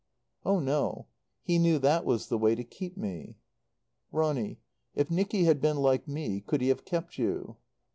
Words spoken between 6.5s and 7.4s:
he have kept